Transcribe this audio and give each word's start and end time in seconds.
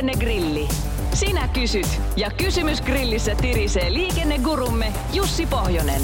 Liikennegrilli. 0.00 0.68
Sinä 1.14 1.48
kysyt 1.48 2.00
ja 2.16 2.30
kysymys 2.30 2.80
grillissä 2.82 3.34
tirisee 3.34 3.92
liikennegurumme 3.92 4.92
Jussi 5.12 5.46
Pohjonen. 5.46 6.02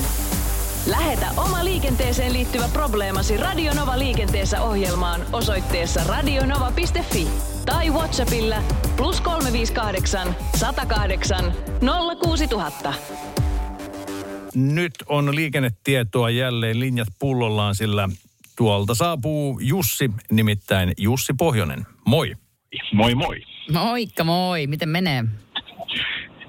Lähetä 0.86 1.26
oma 1.36 1.64
liikenteeseen 1.64 2.32
liittyvä 2.32 2.68
probleemasi 2.72 3.36
Radionova 3.36 3.98
liikenteessä 3.98 4.62
ohjelmaan 4.62 5.20
osoitteessa 5.32 6.00
radionova.fi 6.04 7.28
tai 7.66 7.90
Whatsappilla 7.90 8.56
plus 8.96 9.20
358 9.20 10.36
108 10.56 11.52
06000. 12.22 12.94
Nyt 14.54 14.94
on 15.08 15.34
liikennetietoa 15.34 16.30
jälleen 16.30 16.80
linjat 16.80 17.08
pullollaan, 17.18 17.74
sillä 17.74 18.08
tuolta 18.56 18.94
saapuu 18.94 19.58
Jussi, 19.60 20.10
nimittäin 20.30 20.92
Jussi 20.98 21.32
Pohjonen. 21.38 21.86
Moi. 22.06 22.34
Moi 22.92 23.14
moi. 23.14 23.55
Moikka 23.72 24.24
moi, 24.24 24.66
miten 24.66 24.88
menee? 24.88 25.24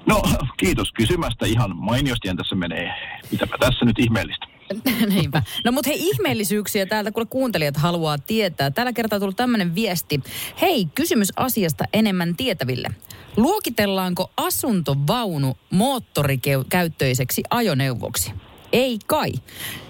No 0.06 0.22
kiitos 0.56 0.92
kysymästä. 0.92 1.46
Ihan 1.46 1.76
mainiosti 1.76 2.28
tässä 2.36 2.56
menee. 2.56 2.90
Mitäpä 3.30 3.58
tässä 3.58 3.84
nyt 3.84 3.98
ihmeellistä. 3.98 4.46
Niinpä. 5.14 5.42
No 5.64 5.72
mutta 5.72 5.90
hei, 5.90 6.08
ihmeellisyyksiä 6.08 6.86
täältä 6.86 7.12
kuule 7.12 7.26
kuuntelijat 7.26 7.76
haluaa 7.76 8.18
tietää. 8.18 8.70
Tällä 8.70 8.92
kertaa 8.92 9.16
on 9.16 9.20
tullut 9.20 9.36
tämmöinen 9.36 9.74
viesti. 9.74 10.20
Hei, 10.60 10.86
kysymys 10.94 11.28
asiasta 11.36 11.84
enemmän 11.92 12.36
tietäville. 12.36 12.88
Luokitellaanko 13.36 14.30
asuntovaunu 14.36 15.56
moottorikäyttöiseksi 15.70 17.42
ajoneuvoksi? 17.50 18.32
Ei 18.72 18.98
kai. 19.06 19.32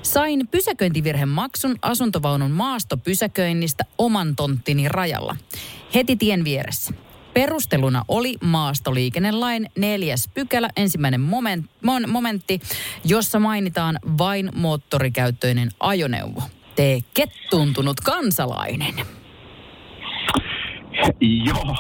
Sain 0.02 0.48
pysäköintivirhemaksun 0.48 1.76
asuntovaunun 1.82 2.50
maastopysäköinnistä 2.50 3.84
oman 3.98 4.36
tonttini 4.36 4.88
rajalla. 4.88 5.36
Heti 5.94 6.16
tien 6.16 6.44
vieressä. 6.44 6.94
Perusteluna 7.38 8.04
oli 8.08 8.34
maastoliikennelain 8.44 9.70
neljäs 9.78 10.28
pykälä, 10.34 10.68
ensimmäinen 10.76 11.20
moment, 11.20 11.70
mon, 11.84 12.10
momentti, 12.10 12.60
jossa 13.04 13.38
mainitaan 13.38 13.98
vain 14.18 14.50
moottorikäyttöinen 14.54 15.68
ajoneuvo. 15.80 16.42
Tee 16.76 17.00
kettuntunut 17.14 18.00
kansalainen. 18.00 18.94
Joo, 21.46 21.76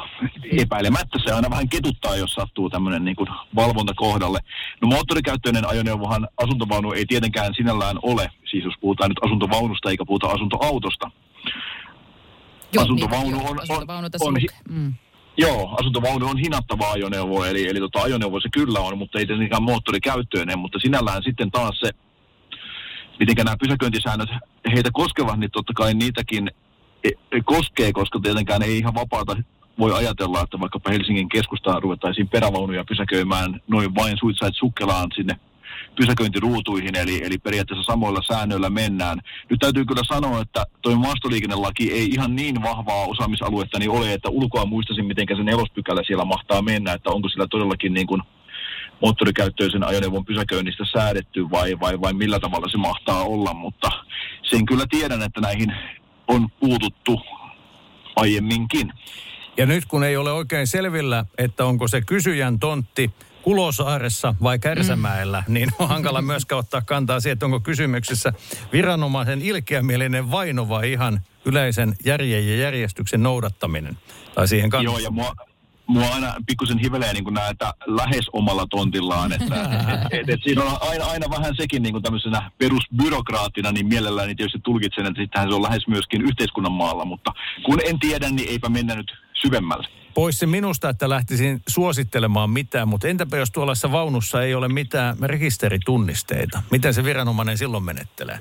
epäilemättä 0.58 1.18
se 1.24 1.32
aina 1.32 1.50
vähän 1.50 1.68
ketuttaa, 1.68 2.16
jos 2.16 2.32
sattuu 2.32 2.70
tämmöinen 2.70 3.04
niin 3.04 3.16
kuin 3.16 3.28
valvonta 3.54 3.94
kohdalle. 3.96 4.40
No 4.82 4.88
moottorikäyttöinen 4.88 5.68
ajoneuvohan 5.68 6.28
asuntovaunu 6.36 6.92
ei 6.92 7.06
tietenkään 7.06 7.54
sinällään 7.54 7.96
ole, 8.02 8.30
siis 8.50 8.64
jos 8.64 8.74
puhutaan 8.80 9.10
nyt 9.10 9.18
asuntovaunusta 9.24 9.90
eikä 9.90 10.04
puhuta 10.06 10.26
asuntoautosta. 10.26 11.10
Joo, 12.72 12.84
Asuntovaunu 12.84 13.26
niin, 13.30 13.34
on- 13.36 13.42
joo, 13.42 13.62
asuntovaunu 13.62 14.08
on- 14.20 14.32
lukee. 14.34 14.58
Mm. 14.68 14.94
Joo, 15.38 15.76
asuntovaunu 15.80 16.26
on 16.28 16.38
hinattava 16.38 16.90
ajoneuvo, 16.90 17.44
eli, 17.44 17.68
eli 17.68 17.80
tota, 17.80 18.02
ajoneuvo 18.02 18.40
se 18.40 18.48
kyllä 18.52 18.80
on, 18.80 18.98
mutta 18.98 19.18
ei 19.18 19.26
tietenkään 19.26 19.62
moottorikäyttöinen, 19.62 20.58
mutta 20.58 20.78
sinällään 20.78 21.22
sitten 21.22 21.50
taas 21.50 21.80
se, 21.80 21.90
miten 23.18 23.44
nämä 23.44 23.56
pysäköintisäännöt 23.60 24.28
heitä 24.74 24.90
koskevat, 24.92 25.38
niin 25.38 25.50
totta 25.50 25.72
kai 25.76 25.94
niitäkin 25.94 26.50
e- 27.04 27.08
e- 27.08 27.40
koskee, 27.44 27.92
koska 27.92 28.20
tietenkään 28.22 28.62
ei 28.62 28.78
ihan 28.78 28.94
vapaata 28.94 29.36
voi 29.78 29.92
ajatella, 29.92 30.40
että 30.40 30.60
vaikkapa 30.60 30.90
Helsingin 30.90 31.28
keskustaan 31.28 31.82
ruvettaisiin 31.82 32.28
perävaunuja 32.28 32.84
pysäköimään 32.84 33.60
noin 33.68 33.94
vain 33.94 34.16
suitsait 34.20 34.54
sukkelaan 34.56 35.08
sinne 35.14 35.36
pysäköintiruutuihin, 35.98 36.96
eli, 36.96 37.24
eli 37.24 37.38
periaatteessa 37.38 37.92
samoilla 37.92 38.22
säännöillä 38.22 38.70
mennään. 38.70 39.18
Nyt 39.50 39.60
täytyy 39.60 39.84
kyllä 39.84 40.02
sanoa, 40.04 40.40
että 40.40 40.64
tuo 40.82 40.96
maastoliikennelaki 40.96 41.92
ei 41.92 42.06
ihan 42.06 42.36
niin 42.36 42.62
vahvaa 42.62 43.06
osaamisaluetta 43.06 43.78
niin 43.78 43.90
ole, 43.90 44.12
että 44.12 44.28
ulkoa 44.28 44.64
muistaisin, 44.64 45.06
miten 45.06 45.26
se 45.36 45.42
nelospykälä 45.42 46.02
siellä 46.06 46.24
mahtaa 46.24 46.62
mennä, 46.62 46.92
että 46.92 47.10
onko 47.10 47.28
sillä 47.28 47.46
todellakin 47.50 47.94
niin 47.94 48.06
kuin 48.06 48.22
moottorikäyttöisen 49.02 49.84
ajoneuvon 49.84 50.24
pysäköinnistä 50.24 50.84
säädetty 50.92 51.50
vai, 51.50 51.80
vai, 51.80 52.00
vai 52.00 52.12
millä 52.12 52.40
tavalla 52.40 52.68
se 52.68 52.78
mahtaa 52.78 53.22
olla, 53.22 53.54
mutta 53.54 53.90
sen 54.42 54.66
kyllä 54.66 54.84
tiedän, 54.90 55.22
että 55.22 55.40
näihin 55.40 55.74
on 56.28 56.48
puututtu 56.60 57.20
aiemminkin. 58.16 58.92
Ja 59.56 59.66
nyt 59.66 59.84
kun 59.84 60.04
ei 60.04 60.16
ole 60.16 60.32
oikein 60.32 60.66
selvillä, 60.66 61.24
että 61.38 61.64
onko 61.64 61.88
se 61.88 62.00
kysyjän 62.00 62.58
tontti 62.58 63.10
Kulosaaressa 63.48 64.34
vai 64.42 64.58
Kärsämäellä, 64.58 65.44
mm. 65.46 65.54
niin 65.54 65.68
on 65.78 65.88
hankala 65.88 66.22
myöskään 66.22 66.58
ottaa 66.58 66.80
kantaa 66.80 67.20
siihen, 67.20 67.32
että 67.32 67.46
onko 67.46 67.60
kysymyksessä 67.60 68.32
viranomaisen 68.72 69.42
ilkeämielinen 69.42 70.30
vaino 70.30 70.68
vai 70.68 70.92
ihan 70.92 71.20
yleisen 71.44 71.94
järjen 72.04 72.48
ja 72.48 72.56
järjestyksen 72.56 73.22
noudattaminen. 73.22 73.98
Tai 74.34 74.48
siihen 74.48 74.70
kannattaa. 74.70 75.00
Joo, 75.00 75.04
ja 75.04 75.10
mua, 75.10 75.34
mua 75.86 76.14
aina 76.14 76.34
pikkusen 76.46 76.78
hivelee 76.78 77.12
niin 77.12 77.34
näitä 77.34 77.74
lähes 77.86 78.28
omalla 78.32 78.66
tontillaan, 78.70 79.32
että 79.32 79.54
et, 80.12 80.20
et, 80.20 80.28
et 80.28 80.40
siinä 80.42 80.62
on 80.62 80.78
aina, 80.80 81.04
aina 81.04 81.26
vähän 81.30 81.56
sekin 81.56 81.82
niin 81.82 82.02
tämmöisenä 82.02 82.50
perusbyrokraattina, 82.58 83.72
niin 83.72 83.86
mielelläni 83.86 84.34
tietysti 84.34 84.60
tulkitsen, 84.64 85.06
että 85.06 85.22
sittenhän 85.22 85.50
se 85.50 85.54
on 85.54 85.62
lähes 85.62 85.86
myöskin 85.86 86.22
yhteiskunnan 86.22 86.72
maalla, 86.72 87.04
mutta 87.04 87.32
kun 87.64 87.80
en 87.86 87.98
tiedä, 87.98 88.30
niin 88.30 88.48
eipä 88.48 88.68
mennä 88.68 88.94
nyt 88.94 89.12
syvemmälle. 89.42 89.88
Pois 90.14 90.38
se 90.38 90.46
minusta, 90.46 90.88
että 90.88 91.08
lähtisin 91.08 91.62
suosittelemaan 91.68 92.50
mitään, 92.50 92.88
mutta 92.88 93.08
entäpä 93.08 93.36
jos 93.36 93.50
tuollaisessa 93.50 93.92
vaunussa 93.92 94.42
ei 94.42 94.54
ole 94.54 94.68
mitään 94.68 95.16
rekisteritunnisteita? 95.22 96.62
Miten 96.70 96.94
se 96.94 97.04
viranomainen 97.04 97.58
silloin 97.58 97.84
menettelee? 97.84 98.40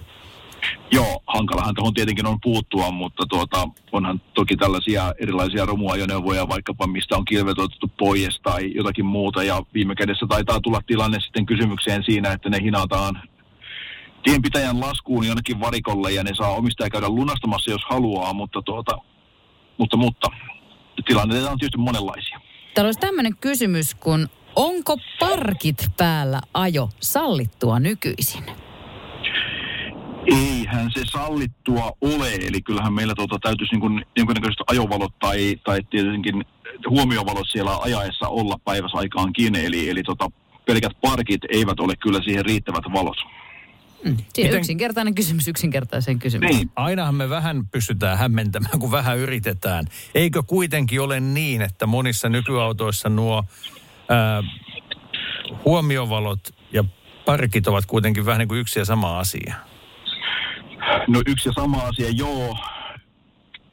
Joo, 0.92 1.24
hankalahan 1.28 1.76
tuohon 1.76 1.94
tietenkin 1.94 2.26
on 2.26 2.42
puuttua, 2.44 2.92
mutta 2.92 3.26
tuota, 3.30 3.70
onhan 3.92 4.22
toki 4.34 4.56
tällaisia 4.56 5.14
erilaisia 5.20 5.66
romuajoneuvoja, 5.66 6.48
vaikkapa 6.48 6.88
mistä 6.88 7.18
on 7.18 7.26
kilvet 7.26 7.60
otettu 7.60 7.92
pois 7.98 8.40
tai 8.44 8.72
jotakin 8.76 9.06
muuta. 9.06 9.44
Ja 9.44 9.64
viime 9.74 9.96
kädessä 9.96 10.26
taitaa 10.30 10.62
tulla 10.62 10.82
tilanne 10.88 11.20
sitten 11.20 11.46
kysymykseen 11.46 12.04
siinä, 12.04 12.32
että 12.32 12.50
ne 12.50 12.62
hinataan 12.62 13.22
tienpitäjän 14.24 14.80
laskuun 14.80 15.28
jonnekin 15.28 15.60
varikolle 15.60 16.12
ja 16.12 16.24
ne 16.24 16.32
saa 16.34 16.56
omistaja 16.56 16.90
käydä 16.90 17.10
lunastamassa, 17.10 17.72
jos 17.72 17.82
haluaa, 17.90 18.34
mutta, 18.34 18.62
tuota, 18.62 18.98
mutta, 19.78 19.98
mutta 19.98 20.28
tilanteita 21.08 21.52
on 21.52 21.58
tietysti 21.58 21.78
monenlaisia. 21.78 22.40
Täällä 22.74 22.88
olisi 22.88 23.00
tämmöinen 23.00 23.38
kysymys, 23.42 23.96
kun 23.96 24.28
onko 24.56 24.98
parkit 25.20 25.86
päällä 25.98 26.42
ajo 26.54 26.90
sallittua 27.00 27.80
nykyisin? 27.80 28.44
Eihän 30.26 30.92
se 30.94 31.02
sallittua 31.12 31.92
ole, 32.02 32.34
eli 32.34 32.62
kyllähän 32.62 32.94
meillä 32.94 33.16
tuota, 33.16 33.38
täytyisi 33.42 33.74
niin 33.74 33.82
kuin, 33.82 34.06
jonkinnäköiset 34.18 34.60
ajovalot 34.68 35.20
tai, 35.20 35.56
tai 35.64 35.80
tietenkin 35.90 36.46
huomiovalot 36.90 37.48
siellä 37.52 37.78
ajaessa 37.82 38.28
olla 38.28 38.56
päiväsaikaankin, 38.66 39.56
eli, 39.56 39.90
eli 39.90 40.04
tota, 40.04 40.30
pelkät 40.66 40.92
parkit 41.02 41.42
eivät 41.50 41.80
ole 41.80 41.94
kyllä 41.96 42.20
siihen 42.24 42.46
riittävät 42.46 42.84
valot. 42.94 43.18
Mm. 44.06 44.18
Siinä 44.18 44.48
Miten- 44.48 44.60
yksinkertainen 44.60 45.16
kysymys 45.16 45.48
yksinkertaiseen 45.48 46.20
kysymykseen. 46.20 46.60
Niin, 46.60 46.72
Ainahan 46.76 47.16
me 47.16 47.30
vähän 47.30 47.68
pystytään 47.68 48.18
hämmentämään, 48.18 48.80
kun 48.80 48.92
vähän 48.92 49.18
yritetään. 49.18 49.86
Eikö 50.16 50.44
kuitenkin 50.44 51.02
ole 51.02 51.20
niin, 51.20 51.62
että 51.62 51.86
monissa 51.86 52.30
nykyautoissa 52.30 53.10
nuo 53.10 53.44
ää, 54.10 54.44
huomiovalot 55.66 56.40
ja 56.74 56.84
parkit 57.26 57.68
ovat 57.68 57.86
kuitenkin 57.86 58.26
vähän 58.26 58.40
niin 58.40 58.48
kuin 58.48 58.60
yksi 58.60 58.80
ja 58.80 58.86
sama 58.86 59.20
asia? 59.20 59.56
no 61.08 61.22
yksi 61.28 61.50
ja 61.50 61.54
sama 61.54 61.78
asia, 61.78 62.10
joo. 62.10 62.58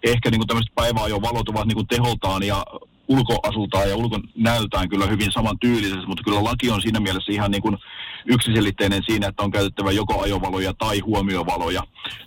Ehkä 0.03 0.31
niin 0.31 0.39
kuin 0.39 0.47
tämmöiset 0.47 0.75
päiväajovalot 0.75 1.49
ovat 1.49 1.67
niin 1.67 1.77
kuin 1.77 1.87
teholtaan 1.87 2.43
ja 2.43 2.65
ulkoasultaan 3.09 3.89
ja 3.89 3.97
ulkonäöltään 3.97 4.89
kyllä 4.89 5.07
hyvin 5.07 5.33
samantyylisessä, 5.33 6.07
mutta 6.07 6.23
kyllä 6.25 6.45
laki 6.45 6.71
on 6.71 6.83
siinä 6.83 7.01
mielessä 7.01 7.33
ihan 7.33 7.51
niin 7.51 7.63
kuin 7.63 7.77
yksiselitteinen 8.25 9.03
siinä, 9.07 9.29
että 9.29 9.43
on 9.43 9.51
käytettävä 9.51 9.91
joko 9.91 10.23
ajovaloja 10.23 10.75
tai 10.75 10.99
huomiovaloja. 10.99 11.83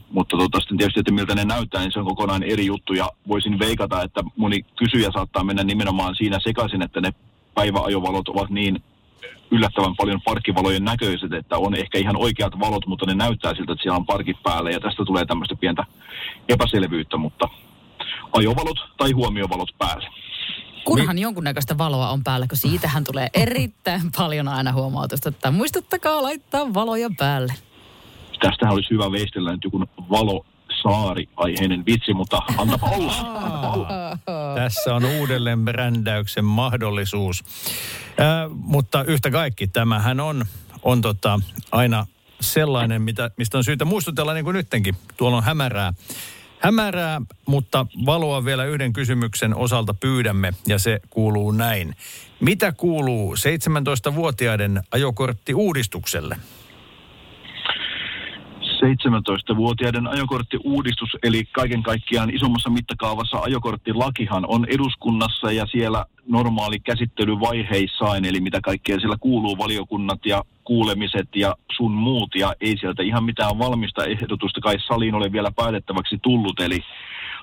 Mutta 0.09 0.37
tota, 0.37 0.59
sitten 0.59 0.77
tietysti, 0.77 0.99
että 0.99 1.11
miltä 1.11 1.35
ne 1.35 1.45
näyttää, 1.45 1.81
niin 1.81 1.91
se 1.91 1.99
on 1.99 2.05
kokonaan 2.05 2.43
eri 2.43 2.65
juttu 2.65 2.93
ja 2.93 3.11
voisin 3.27 3.59
veikata, 3.59 4.03
että 4.03 4.23
moni 4.35 4.65
kysyjä 4.75 5.11
saattaa 5.13 5.43
mennä 5.43 5.63
nimenomaan 5.63 6.15
siinä 6.15 6.39
sekaisin, 6.43 6.81
että 6.81 7.01
ne 7.01 7.13
päiväajovalot 7.53 8.29
ovat 8.29 8.49
niin 8.49 8.83
yllättävän 9.51 9.95
paljon 9.95 10.21
parkkivalojen 10.21 10.83
näköiset, 10.83 11.33
että 11.33 11.57
on 11.57 11.75
ehkä 11.75 11.97
ihan 11.97 12.17
oikeat 12.17 12.59
valot, 12.59 12.87
mutta 12.87 13.05
ne 13.05 13.13
näyttää 13.13 13.55
siltä, 13.55 13.73
että 13.73 13.83
siellä 13.83 13.97
on 13.97 14.05
parkit 14.05 14.43
päällä 14.43 14.69
ja 14.71 14.79
tästä 14.79 15.05
tulee 15.05 15.25
tämmöistä 15.25 15.55
pientä 15.55 15.83
epäselvyyttä, 16.49 17.17
mutta 17.17 17.49
ajovalot 18.33 18.77
tai 18.97 19.11
huomiovalot 19.11 19.69
päälle. 19.77 20.09
Kunhan 20.87 21.19
jonkunnäköistä 21.19 21.77
valoa 21.77 22.09
on 22.09 22.23
päällä, 22.23 22.47
kun 22.47 22.57
siitähän 22.57 23.03
tulee 23.03 23.29
erittäin 23.33 24.11
paljon 24.17 24.47
aina 24.47 24.71
huomautusta, 24.71 25.29
että 25.29 25.51
muistuttakaa 25.51 26.23
laittaa 26.23 26.73
valoja 26.73 27.09
päälle. 27.17 27.53
Tästähän 28.39 28.73
olisi 28.73 28.89
hyvä 28.89 29.11
veistellä 29.11 29.51
nyt 29.51 29.63
joku 29.63 29.79
valo 30.09 30.45
saari 30.81 31.29
aiheinen 31.35 31.85
vitsi, 31.85 32.13
mutta 32.13 32.37
antapa 32.57 32.89
olla. 32.89 33.13
Antapa 33.13 33.73
olla. 33.73 33.87
Tässä 34.61 34.95
on 34.95 35.05
uudelleen 35.05 35.65
brändäyksen 35.65 36.45
mahdollisuus. 36.45 37.43
Ää, 38.17 38.49
mutta 38.49 39.03
yhtä 39.03 39.31
kaikki, 39.31 39.67
tämähän 39.67 40.19
on, 40.19 40.45
on 40.83 41.01
tota, 41.01 41.39
aina 41.71 42.05
sellainen, 42.41 43.01
mitä, 43.01 43.31
mistä 43.37 43.57
on 43.57 43.63
syytä 43.63 43.85
muistutella 43.85 44.33
niin 44.33 44.45
kuin 44.45 44.53
nyttenkin. 44.53 44.95
Tuolla 45.17 45.37
on 45.37 45.43
hämärää. 45.43 45.93
Hämärää, 46.59 47.21
mutta 47.45 47.85
valoa 48.05 48.45
vielä 48.45 48.65
yhden 48.65 48.93
kysymyksen 48.93 49.55
osalta 49.55 49.93
pyydämme, 49.93 50.53
ja 50.67 50.79
se 50.79 50.99
kuuluu 51.09 51.51
näin. 51.51 51.95
Mitä 52.39 52.71
kuuluu 52.71 53.35
17-vuotiaiden 53.35 54.81
ajokorttiuudistukselle? 54.91 56.37
17-vuotiaiden 58.77 60.07
ajokorttiuudistus, 60.07 61.09
eli 61.23 61.45
kaiken 61.51 61.83
kaikkiaan 61.83 62.35
isommassa 62.35 62.69
mittakaavassa 62.69 63.37
ajokorttilakihan 63.37 64.45
on 64.47 64.65
eduskunnassa 64.69 65.51
ja 65.51 65.65
siellä 65.65 66.05
normaali 66.27 66.79
käsittelyvaiheissaan, 66.79 68.25
eli 68.25 68.41
mitä 68.41 68.61
kaikkea 68.61 68.99
siellä 68.99 69.17
kuuluu, 69.19 69.57
valiokunnat 69.57 70.25
ja 70.25 70.43
kuulemiset 70.63 71.29
ja 71.35 71.55
sun 71.71 71.91
muut, 71.91 72.35
ja 72.35 72.53
ei 72.61 72.77
sieltä 72.77 73.03
ihan 73.03 73.23
mitään 73.23 73.59
valmista 73.59 74.05
ehdotusta 74.05 74.61
kai 74.61 74.75
saliin 74.87 75.15
ole 75.15 75.31
vielä 75.31 75.51
päätettäväksi 75.55 76.17
tullut, 76.21 76.59
eli 76.59 76.79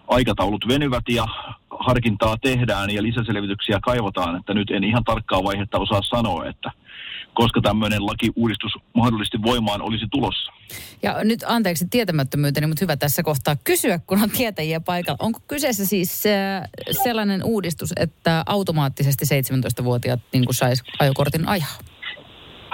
aikataulut 0.09 0.69
venyvät 0.69 1.05
ja 1.09 1.27
harkintaa 1.71 2.37
tehdään 2.43 2.91
ja 2.91 3.03
lisäselvityksiä 3.03 3.79
kaivataan, 3.83 4.37
että 4.37 4.55
nyt 4.55 4.71
en 4.71 4.85
ihan 4.85 5.05
tarkkaa 5.05 5.45
vaihetta 5.45 5.79
osaa 5.79 6.03
sanoa, 6.03 6.47
että 6.47 6.71
koska 7.35 7.61
tämmöinen 7.61 8.07
lakiuudistus 8.07 8.73
mahdollisesti 8.95 9.43
voimaan 9.43 9.83
olisi 9.83 10.07
tulossa. 10.11 10.53
Ja 11.03 11.25
nyt 11.25 11.45
anteeksi 11.47 11.87
tietämättömyyteni, 11.91 12.67
mutta 12.67 12.85
hyvä 12.85 12.97
tässä 12.97 13.23
kohtaa 13.23 13.57
kysyä, 13.65 13.99
kun 14.07 14.23
on 14.23 14.31
tietäjiä 14.31 14.81
paikalla. 14.81 15.19
Onko 15.21 15.41
kyseessä 15.49 15.87
siis 15.87 16.25
äh, 16.27 16.63
sellainen 17.05 17.45
uudistus, 17.45 17.93
että 17.97 18.43
automaattisesti 18.47 19.25
17-vuotiaat 19.25 20.21
niin 20.33 20.45
sais 20.51 20.83
ajokortin 20.99 21.49
ajaa? 21.49 21.79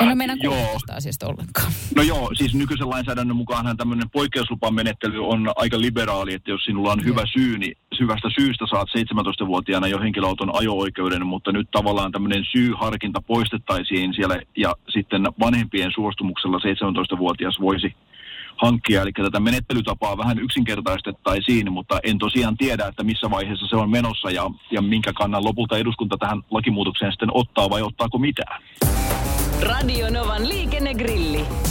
En 0.01 0.07
ole 0.07 0.15
meidän 0.15 0.39
tästä 0.73 0.95
asiasta 0.95 1.27
ollenkaan. 1.27 1.73
No 1.97 2.03
joo, 2.03 2.31
siis 2.35 2.55
nykyisen 2.55 2.91
lainsäädännön 2.91 3.37
mukaanhan 3.37 3.77
tämmöinen 3.77 4.11
poikkeuslupamenettely 4.11 5.29
on 5.29 5.53
aika 5.57 5.81
liberaali, 5.81 6.35
että 6.35 6.51
jos 6.51 6.65
sinulla 6.65 6.93
on 6.93 7.05
hyvä 7.05 7.23
syy, 7.33 7.59
niin 7.59 7.77
hyvästä 8.01 8.29
syystä 8.39 8.65
saat 8.71 8.89
17-vuotiaana 8.89 9.87
jo 9.87 9.99
henkilöauton 10.01 10.55
ajo-oikeuden, 10.55 11.27
mutta 11.27 11.53
nyt 11.53 11.71
tavallaan 11.71 12.13
tämmöinen 12.13 12.45
syyharkinta 12.53 13.23
poistettaisiin 13.23 14.15
siellä 14.15 14.41
ja 14.57 14.75
sitten 14.89 15.23
vanhempien 15.41 15.93
suostumuksella 15.95 16.59
17-vuotias 16.59 17.61
voisi 17.61 17.95
hankkia. 18.57 19.03
Eli 19.03 19.13
tätä 19.13 19.41
menettelytapaa 19.41 20.19
vähän 20.19 20.39
yksinkertaistettaisiin, 20.39 21.73
mutta 21.73 22.01
en 22.03 22.19
tosiaan 22.19 22.57
tiedä, 22.57 22.87
että 22.87 23.05
missä 23.05 23.31
vaiheessa 23.31 23.67
se 23.67 23.77
on 23.77 23.91
menossa 23.91 24.31
ja, 24.31 24.51
ja 24.71 24.83
minkä 24.83 25.13
kannan 25.13 25.45
lopulta 25.45 25.79
eduskunta 25.79 26.17
tähän 26.19 26.43
lakimuutokseen 26.51 27.13
sitten 27.13 27.31
ottaa 27.35 27.71
vai 27.71 27.83
ottaako 27.83 28.19
mitään. 28.19 28.63
Radio 29.63 30.11
Novan 30.11 30.49
liikennegrilli. 30.49 31.70